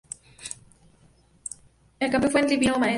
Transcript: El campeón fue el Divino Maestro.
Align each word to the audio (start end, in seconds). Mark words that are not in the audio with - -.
El 1.99 2.09
campeón 2.09 2.31
fue 2.31 2.41
el 2.41 2.47
Divino 2.47 2.79
Maestro. 2.79 2.89